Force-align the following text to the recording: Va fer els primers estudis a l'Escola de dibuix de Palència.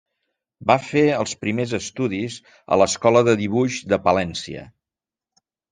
Va 0.71 0.77
fer 0.85 1.03
els 1.17 1.35
primers 1.43 1.75
estudis 1.79 2.39
a 2.77 2.81
l'Escola 2.83 3.25
de 3.31 3.39
dibuix 3.45 3.81
de 3.95 4.05
Palència. 4.09 4.69